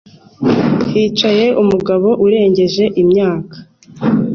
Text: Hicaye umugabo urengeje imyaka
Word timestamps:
Hicaye 0.91 1.45
umugabo 1.61 2.07
urengeje 2.25 2.83
imyaka 3.01 3.57